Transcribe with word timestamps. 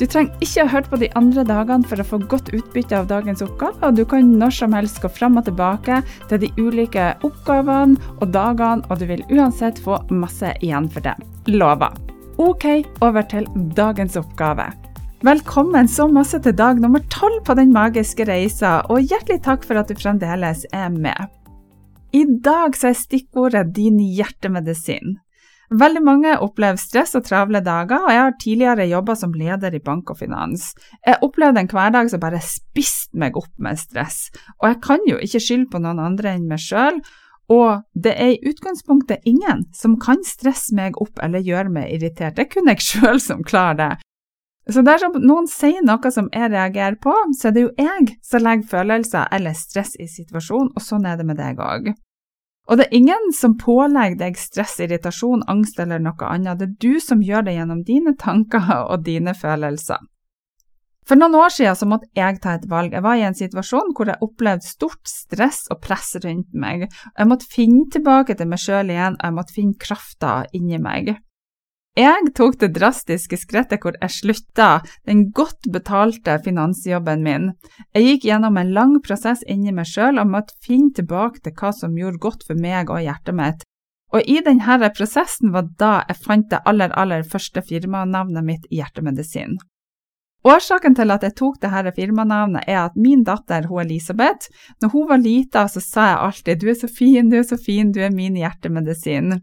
Du 0.00 0.06
trenger 0.08 0.32
ikke 0.40 0.64
ha 0.64 0.72
hørt 0.72 0.88
på 0.90 0.98
de 1.02 1.08
andre 1.18 1.44
dagene 1.46 1.86
for 1.88 2.00
å 2.00 2.06
få 2.06 2.18
godt 2.30 2.48
utbytte 2.56 2.96
av 2.96 3.08
dagens 3.10 3.42
oppgave, 3.44 3.76
og 3.84 3.98
du 3.98 4.04
kan 4.08 4.30
når 4.40 4.54
som 4.56 4.76
helst 4.76 5.02
gå 5.02 5.10
fram 5.12 5.36
og 5.38 5.46
tilbake 5.46 6.00
til 6.30 6.40
de 6.42 6.48
ulike 6.58 7.10
oppgavene 7.26 8.00
og 8.18 8.32
dagene, 8.32 8.86
og 8.88 9.02
du 9.02 9.06
vil 9.10 9.24
uansett 9.30 9.80
få 9.82 10.00
masse 10.10 10.54
igjen 10.64 10.88
for 10.92 11.04
det. 11.04 11.14
Lover. 11.52 11.92
Ok, 12.40 12.66
over 13.04 13.26
til 13.28 13.46
dagens 13.76 14.16
oppgave. 14.18 14.70
Velkommen 15.22 15.86
så 15.86 16.08
masse 16.10 16.40
til 16.42 16.56
dag 16.58 16.80
nummer 16.82 17.04
tolv 17.12 17.44
på 17.46 17.54
Den 17.54 17.70
magiske 17.70 18.24
reisa, 18.26 18.80
og 18.90 19.04
hjertelig 19.04 19.44
takk 19.44 19.68
for 19.68 19.78
at 19.78 19.92
du 19.92 19.94
fremdeles 19.94 20.64
er 20.74 20.88
med. 20.90 21.28
I 22.12 22.24
dag 22.44 22.74
så 22.76 22.90
er 22.90 22.98
stikkordet 22.98 23.70
din 23.76 24.00
hjertemedisin. 24.02 25.20
Veldig 25.72 26.02
mange 26.04 26.32
opplever 26.44 26.76
stress 26.76 27.14
og 27.16 27.24
travle 27.24 27.62
dager, 27.64 28.02
og 28.04 28.12
jeg 28.12 28.20
har 28.20 28.34
tidligere 28.40 28.88
jobba 28.90 29.14
som 29.16 29.32
leder 29.32 29.72
i 29.72 29.80
bank 29.80 30.10
og 30.12 30.18
finans. 30.20 30.72
Jeg 31.06 31.20
opplevde 31.24 31.62
en 31.62 31.70
hverdag 31.70 32.10
som 32.12 32.20
bare 32.20 32.42
spiste 32.44 33.16
meg 33.16 33.38
opp 33.40 33.52
med 33.56 33.80
stress, 33.80 34.26
og 34.60 34.68
jeg 34.68 34.80
kan 34.84 35.08
jo 35.08 35.16
ikke 35.16 35.40
skylde 35.40 35.70
på 35.72 35.80
noen 35.80 36.02
andre 36.02 36.34
enn 36.36 36.44
meg 36.50 36.60
sjøl, 36.60 37.00
og 37.52 37.82
det 37.96 38.12
er 38.20 38.34
i 38.34 38.52
utgangspunktet 38.52 39.24
ingen 39.28 39.64
som 39.76 39.96
kan 40.00 40.20
stresse 40.26 40.76
meg 40.76 41.00
opp 41.00 41.20
eller 41.24 41.44
gjøre 41.44 41.72
meg 41.72 41.90
irritert, 41.96 42.36
det 42.36 42.46
er 42.46 42.52
kun 42.52 42.68
jeg 42.72 42.84
sjøl 42.84 43.20
som 43.20 43.44
klarer 43.44 43.80
det. 43.80 43.92
Så 44.70 44.84
dersom 44.86 45.16
noen 45.24 45.48
sier 45.50 45.82
noe 45.82 46.10
som 46.14 46.28
jeg 46.30 46.52
reagerer 46.52 47.00
på, 47.02 47.16
så 47.34 47.48
er 47.48 47.56
det 47.56 47.64
jo 47.64 47.74
jeg 47.80 48.18
som 48.22 48.44
legger 48.44 48.68
følelser 48.76 49.32
eller 49.34 49.56
stress 49.58 49.96
i 49.98 50.06
situasjonen, 50.06 50.70
og 50.76 50.84
sånn 50.84 51.08
er 51.08 51.18
det 51.18 51.26
med 51.26 51.40
deg 51.40 51.58
òg. 51.58 51.94
Og 52.70 52.78
det 52.78 52.86
er 52.86 52.96
ingen 52.96 53.32
som 53.34 53.56
pålegger 53.58 54.20
deg 54.20 54.38
stress, 54.38 54.76
irritasjon, 54.84 55.42
angst 55.50 55.80
eller 55.82 55.98
noe 56.02 56.28
annet, 56.28 56.60
det 56.60 56.68
er 56.68 56.76
du 56.84 57.00
som 57.02 57.22
gjør 57.24 57.48
det 57.48 57.56
gjennom 57.56 57.82
dine 57.86 58.14
tanker 58.18 58.70
og 58.92 59.04
dine 59.06 59.34
følelser. 59.34 60.02
For 61.02 61.18
noen 61.18 61.34
år 61.34 61.50
siden 61.50 61.74
så 61.74 61.88
måtte 61.90 62.06
jeg 62.14 62.38
ta 62.44 62.54
et 62.54 62.68
valg. 62.70 62.92
Jeg 62.94 63.02
var 63.02 63.18
i 63.18 63.24
en 63.26 63.34
situasjon 63.34 63.90
hvor 63.96 64.06
jeg 64.06 64.22
opplevde 64.22 64.68
stort 64.68 65.02
stress 65.10 65.64
og 65.74 65.80
press 65.82 66.14
rundt 66.22 66.52
meg. 66.54 66.86
Jeg 67.18 67.28
måtte 67.28 67.48
finne 67.50 67.88
tilbake 67.90 68.36
til 68.38 68.46
meg 68.52 68.62
sjøl 68.62 68.92
igjen, 68.94 69.18
og 69.18 69.26
jeg 69.26 69.36
måtte 69.40 69.56
finne 69.56 69.82
krafta 69.82 70.36
inni 70.54 70.78
meg. 70.82 71.16
Jeg 71.92 72.30
tok 72.32 72.54
det 72.56 72.70
drastiske 72.72 73.36
skrittet 73.36 73.82
hvor 73.84 73.98
jeg 74.00 74.14
slutta 74.14 74.68
den 75.04 75.26
godt 75.36 75.66
betalte 75.74 76.38
finansjobben 76.40 77.20
min. 77.20 77.50
Jeg 77.92 78.06
gikk 78.06 78.24
gjennom 78.30 78.56
en 78.56 78.72
lang 78.72 78.94
prosess 79.04 79.42
inni 79.44 79.74
meg 79.76 79.90
sjøl 79.90 80.16
og 80.22 80.30
måtte 80.32 80.56
finne 80.64 80.94
tilbake 80.96 81.42
til 81.44 81.52
hva 81.52 81.74
som 81.76 81.98
gjorde 81.98 82.22
godt 82.22 82.46
for 82.48 82.56
meg 82.56 82.88
og 82.88 83.04
hjertet 83.04 83.36
mitt. 83.36 83.66
Og 84.12 84.24
i 84.24 84.40
denne 84.44 84.88
prosessen 84.96 85.52
var 85.52 85.68
da 85.80 85.92
jeg 86.08 86.16
fant 86.24 86.48
det 86.48 86.62
aller, 86.64 86.96
aller 86.96 87.28
første 87.28 87.60
firmanavnet 87.60 88.44
mitt 88.44 88.66
i 88.70 88.80
Hjertemedisin. 88.80 89.58
Årsaken 90.48 90.96
til 90.98 91.12
at 91.14 91.22
jeg 91.22 91.36
tok 91.38 91.60
dette 91.62 91.92
firmanavnet, 91.96 92.64
er 92.66 92.86
at 92.86 92.96
min 92.96 93.22
datter 93.22 93.68
hun 93.70 93.84
Elisabeth, 93.84 94.48
når 94.82 94.92
hun 94.92 95.08
var 95.12 95.22
lita, 95.22 95.68
så 95.68 95.80
sa 95.80 96.08
jeg 96.08 96.18
alltid 96.26 96.60
'du 96.60 96.68
er 96.70 96.74
så 96.74 96.88
fin, 96.88 97.30
du 97.30 97.36
er 97.36 97.46
så 97.46 97.56
fin, 97.56 97.92
du 97.92 98.00
er 98.00 98.10
min 98.10 98.34
hjertemedisin'. 98.34 99.40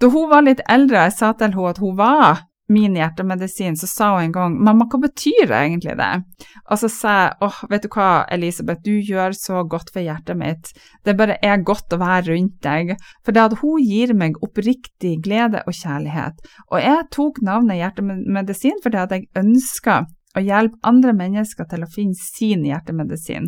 Da 0.00 0.10
hun 0.12 0.28
var 0.28 0.44
litt 0.44 0.60
eldre 0.68 0.98
og 0.98 1.06
jeg 1.06 1.16
sa 1.16 1.32
til 1.32 1.48
henne 1.48 1.70
at 1.70 1.80
hun 1.80 1.96
var 1.96 2.44
min 2.68 2.96
hjertemedisin, 2.98 3.76
så 3.78 3.86
sa 3.86 4.08
hun 4.16 4.24
en 4.24 4.32
gang 4.32 4.56
'mamma, 4.58 4.88
hva 4.90 4.98
betyr 5.00 5.46
det 5.46 5.56
egentlig 5.56 5.96
det?' 5.96 6.24
Og 6.70 6.78
så 6.78 6.88
sa 6.90 7.12
jeg 7.22 7.32
'åh, 7.40 7.58
vet 7.70 7.82
du 7.82 7.88
hva, 7.88 8.26
Elisabeth, 8.28 8.82
du 8.82 9.00
gjør 9.00 9.32
så 9.32 9.62
godt 9.64 9.92
for 9.94 10.00
hjertet 10.00 10.36
mitt, 10.36 10.72
det 11.04 11.16
bare 11.16 11.38
er 11.42 11.62
godt 11.62 11.92
å 11.92 11.98
være 12.02 12.34
rundt 12.34 12.60
deg', 12.62 12.96
for 13.24 13.32
det 13.32 13.42
at 13.42 13.58
hun 13.62 13.80
gir 13.80 14.14
meg 14.14 14.36
oppriktig 14.42 15.22
glede 15.22 15.62
og 15.66 15.72
kjærlighet. 15.72 16.34
Og 16.72 16.80
jeg 16.82 17.08
tok 17.10 17.42
navnet 17.42 17.80
hjertemedisin 17.80 18.82
fordi 18.82 18.96
at 18.96 19.10
jeg 19.10 19.28
ønska 19.36 20.04
å 20.36 20.40
hjelpe 20.40 20.76
andre 20.82 21.12
mennesker 21.12 21.64
til 21.64 21.84
å 21.84 21.92
finne 21.94 22.14
sin 22.14 22.64
hjertemedisin. 22.64 23.46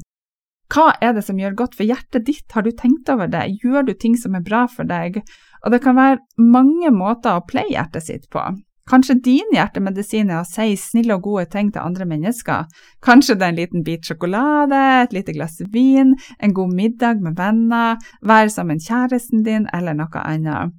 Hva 0.68 0.92
er 1.00 1.14
det 1.16 1.24
som 1.24 1.38
gjør 1.40 1.56
godt 1.56 1.76
for 1.78 1.88
hjertet 1.88 2.26
ditt, 2.28 2.46
har 2.52 2.64
du 2.64 2.72
tenkt 2.76 3.08
over 3.08 3.30
det, 3.32 3.46
gjør 3.62 3.88
du 3.88 3.94
ting 3.96 4.16
som 4.20 4.36
er 4.36 4.44
bra 4.44 4.66
for 4.68 4.88
deg? 4.88 5.22
Og 5.64 5.72
det 5.72 5.80
kan 5.84 5.96
være 5.96 6.20
mange 6.38 6.90
måter 6.94 7.38
å 7.38 7.44
pleie 7.48 7.72
hjertet 7.72 8.04
sitt 8.04 8.26
på. 8.32 8.42
Kanskje 8.88 9.18
din 9.20 9.50
hjertemedisin 9.52 10.30
er 10.32 10.40
å 10.40 10.48
si 10.48 10.72
snille 10.80 11.18
og 11.18 11.26
gode 11.26 11.48
ting 11.52 11.68
til 11.72 11.84
andre 11.84 12.06
mennesker. 12.08 12.68
Kanskje 13.04 13.36
det 13.36 13.44
er 13.44 13.52
en 13.52 13.58
liten 13.58 13.84
bit 13.84 14.08
sjokolade, 14.08 14.78
et 15.02 15.16
lite 15.16 15.34
glass 15.36 15.58
vin, 15.74 16.14
en 16.40 16.54
god 16.56 16.72
middag 16.76 17.20
med 17.24 17.36
venner, 17.36 17.98
være 18.24 18.52
sammen 18.54 18.78
med 18.78 18.86
kjæresten 18.86 19.44
din 19.44 19.68
eller 19.76 19.96
noe 19.98 20.24
annet. 20.24 20.76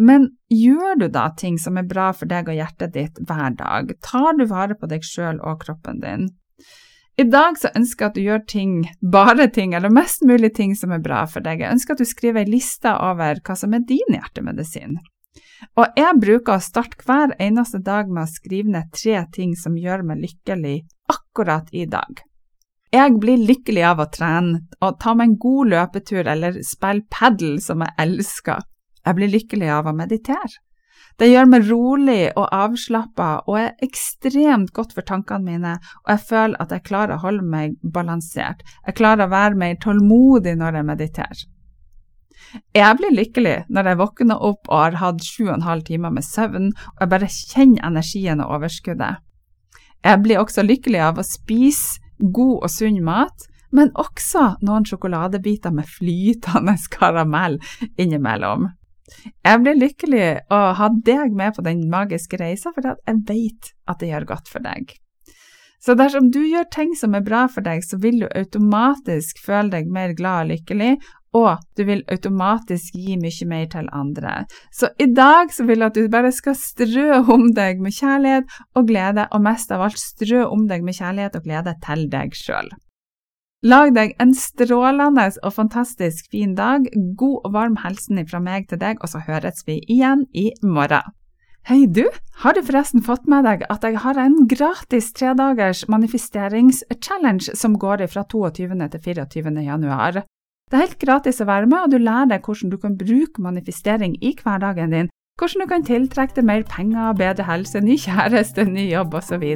Men 0.00 0.30
gjør 0.48 1.00
du 1.02 1.08
da 1.12 1.26
ting 1.36 1.58
som 1.60 1.76
er 1.76 1.88
bra 1.90 2.10
for 2.16 2.30
deg 2.30 2.48
og 2.48 2.56
hjertet 2.56 2.94
ditt 2.94 3.18
hver 3.26 3.56
dag? 3.58 3.90
Tar 4.06 4.38
du 4.38 4.46
vare 4.48 4.78
på 4.78 4.88
deg 4.88 5.04
sjøl 5.04 5.42
og 5.42 5.60
kroppen 5.66 5.98
din? 6.00 6.30
I 7.20 7.24
dag 7.28 7.58
så 7.60 7.68
ønsker 7.76 8.06
jeg 8.06 8.10
at 8.10 8.16
du 8.16 8.24
gjør 8.24 8.42
ting, 8.48 8.74
bare 9.12 9.44
ting, 9.52 9.74
eller 9.76 9.92
mest 9.92 10.22
mulig 10.24 10.54
ting 10.56 10.70
som 10.78 10.94
er 10.94 11.02
bra 11.04 11.26
for 11.28 11.44
deg. 11.44 11.60
Jeg 11.60 11.76
ønsker 11.76 11.92
at 11.92 12.00
du 12.00 12.08
skriver 12.08 12.40
ei 12.40 12.48
liste 12.48 12.92
over 12.96 13.42
hva 13.44 13.56
som 13.60 13.74
er 13.76 13.82
din 13.84 14.16
hjertemedisin. 14.16 14.96
Og 15.76 15.98
jeg 16.00 16.16
bruker 16.22 16.56
å 16.56 16.64
starte 16.64 17.04
hver 17.04 17.34
eneste 17.42 17.82
dag 17.84 18.08
med 18.08 18.24
å 18.24 18.30
skrive 18.30 18.72
ned 18.72 18.88
tre 18.96 19.20
ting 19.34 19.52
som 19.58 19.76
gjør 19.76 20.06
meg 20.08 20.22
lykkelig 20.22 20.78
akkurat 21.12 21.68
i 21.76 21.84
dag. 21.90 22.24
Jeg 22.90 23.18
blir 23.22 23.44
lykkelig 23.52 23.84
av 23.90 24.00
å 24.00 24.08
trene 24.10 24.64
og 24.80 24.96
ta 25.02 25.12
meg 25.14 25.28
en 25.28 25.38
god 25.44 25.74
løpetur 25.74 26.24
eller 26.24 26.56
spille 26.66 27.04
padel, 27.12 27.60
som 27.60 27.84
jeg 27.84 27.98
elsker. 28.00 28.64
Jeg 29.04 29.18
blir 29.20 29.34
lykkelig 29.36 29.70
av 29.76 29.92
å 29.92 29.96
meditere. 29.96 30.56
Det 31.20 31.28
gjør 31.28 31.48
meg 31.52 31.68
rolig 31.68 32.30
og 32.32 32.46
avslappa 32.56 33.28
og 33.44 33.58
er 33.60 33.84
ekstremt 33.84 34.72
godt 34.76 34.94
for 34.96 35.04
tankene 35.06 35.44
mine, 35.44 35.76
og 36.04 36.12
jeg 36.14 36.26
føler 36.30 36.60
at 36.62 36.72
jeg 36.72 36.86
klarer 36.88 37.18
å 37.18 37.24
holde 37.26 37.44
meg 37.44 37.76
balansert. 37.84 38.62
Jeg 38.86 38.96
klarer 39.00 39.26
å 39.26 39.34
være 39.34 39.60
mer 39.60 39.80
tålmodig 39.82 40.56
når 40.60 40.80
jeg 40.80 40.88
mediterer. 40.92 41.42
Jeg 42.74 42.96
blir 42.98 43.12
lykkelig 43.14 43.56
når 43.70 43.90
jeg 43.90 44.00
våkner 44.00 44.46
opp 44.48 44.70
og 44.70 44.78
har 44.78 44.96
hatt 45.02 45.22
sju 45.22 45.44
og 45.44 45.54
en 45.58 45.68
halv 45.68 45.84
timer 45.86 46.14
med 46.14 46.26
søvn, 46.26 46.72
og 46.96 47.04
jeg 47.04 47.12
bare 47.12 47.30
kjenner 47.34 47.86
energien 47.90 48.42
og 48.42 48.56
overskuddet. 48.56 49.20
Jeg 50.00 50.22
blir 50.24 50.40
også 50.40 50.64
lykkelig 50.64 51.04
av 51.04 51.20
å 51.20 51.26
spise 51.26 52.00
god 52.20 52.64
og 52.64 52.72
sunn 52.72 53.00
mat, 53.04 53.46
men 53.76 53.92
også 53.98 54.56
noen 54.66 54.86
sjokoladebiter 54.88 55.74
med 55.74 55.88
flytende 55.88 56.76
karamell 56.96 57.60
innimellom. 58.00 58.70
Jeg 59.46 59.62
blir 59.62 59.78
lykkelig 59.78 60.26
å 60.52 60.60
ha 60.78 60.88
deg 61.06 61.36
med 61.36 61.56
på 61.56 61.64
den 61.66 61.86
magiske 61.92 62.40
reisa, 62.40 62.74
for 62.74 62.86
jeg 62.86 63.22
vet 63.28 63.72
at 63.90 64.02
det 64.02 64.10
gjør 64.12 64.28
godt 64.34 64.50
for 64.52 64.64
deg. 64.64 64.96
Så 65.80 65.94
dersom 65.96 66.28
du 66.28 66.42
gjør 66.44 66.66
ting 66.68 66.92
som 66.98 67.14
er 67.16 67.24
bra 67.24 67.46
for 67.48 67.64
deg, 67.64 67.80
så 67.86 67.96
vil 68.02 68.20
du 68.20 68.26
automatisk 68.28 69.40
føle 69.40 69.72
deg 69.72 69.88
mer 69.88 70.12
glad 70.16 70.44
og 70.44 70.50
lykkelig, 70.52 70.90
og 71.36 71.62
du 71.78 71.84
vil 71.86 72.02
automatisk 72.10 72.96
gi 72.98 73.16
mye 73.20 73.46
mer 73.48 73.66
til 73.72 73.88
andre. 73.94 74.34
Så 74.74 74.90
i 74.98 75.06
dag 75.14 75.54
så 75.54 75.64
vil 75.64 75.80
jeg 75.80 75.92
at 75.92 75.96
du 75.96 76.12
bare 76.12 76.32
skal 76.34 76.58
strø 76.58 77.22
om 77.22 77.48
deg 77.56 77.80
med 77.80 77.96
kjærlighet 77.96 78.60
og 78.76 78.90
glede, 78.90 79.28
og 79.30 79.46
mest 79.46 79.72
av 79.72 79.86
alt 79.86 80.00
strø 80.02 80.44
om 80.50 80.66
deg 80.68 80.84
med 80.84 80.98
kjærlighet 80.98 81.38
og 81.38 81.46
glede 81.46 81.76
til 81.86 82.08
deg 82.12 82.36
sjøl. 82.36 82.72
Lag 83.60 83.90
deg 83.92 84.14
en 84.16 84.30
strålende 84.32 85.26
og 85.44 85.52
fantastisk 85.52 86.30
fin 86.32 86.54
dag. 86.56 86.86
God 87.20 87.42
og 87.44 87.52
varm 87.52 87.74
hilsen 87.82 88.22
fra 88.24 88.40
meg 88.40 88.70
til 88.70 88.80
deg, 88.80 88.96
og 89.04 89.12
så 89.12 89.20
høres 89.26 89.66
vi 89.66 89.82
igjen 89.84 90.24
i 90.32 90.46
morgen. 90.64 91.12
Hei 91.68 91.84
du, 91.84 92.06
har 92.40 92.56
du 92.56 92.62
forresten 92.64 93.04
fått 93.04 93.28
med 93.28 93.44
deg 93.44 93.66
at 93.68 93.84
jeg 93.84 94.00
har 94.00 94.16
en 94.16 94.48
gratis 94.48 95.12
tredagers 95.12 95.84
manifesteringschallenge 95.92 97.52
som 97.52 97.76
går 97.76 98.06
fra 98.08 98.24
22. 98.24 98.72
til 98.96 99.04
24. 99.28 99.52
januar? 99.68 100.22
Det 100.24 100.78
er 100.78 100.86
helt 100.86 101.00
gratis 101.04 101.44
å 101.44 101.50
være 101.50 101.68
med, 101.68 101.84
og 101.84 101.92
du 101.92 102.00
lærer 102.00 102.32
deg 102.32 102.48
hvordan 102.48 102.72
du 102.72 102.80
kan 102.80 102.96
bruke 102.96 103.44
manifestering 103.44 104.16
i 104.24 104.32
hverdagen 104.40 104.96
din, 104.96 105.12
hvordan 105.36 105.60
du 105.60 105.68
kan 105.68 105.84
tiltrekke 105.84 106.40
deg 106.40 106.48
mer 106.48 106.64
penger, 106.64 107.12
bedre 107.12 107.44
helse, 107.44 107.84
ny 107.84 108.00
kjæreste, 108.00 108.64
ny 108.64 108.88
jobb 108.88 109.20
osv. 109.20 109.50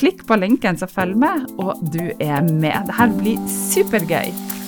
Klikk 0.00 0.22
på 0.26 0.36
linken 0.40 0.78
som 0.80 0.88
følger 0.88 1.20
med, 1.20 1.42
og 1.60 1.76
du 1.92 2.00
er 2.16 2.40
med. 2.40 2.88
Dette 2.88 3.10
blir 3.18 3.36
supergøy! 3.52 4.59